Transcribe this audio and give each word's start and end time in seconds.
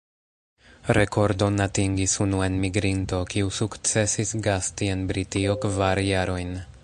Rekordon 0.97 1.63
atingis 1.65 2.15
unu 2.25 2.39
enmigrinto, 2.47 3.19
kiu 3.35 3.53
sukcesis 3.59 4.33
gasti 4.49 4.91
en 4.95 5.09
Britio 5.13 5.59
kvar 5.67 6.05
jarojn. 6.11 6.57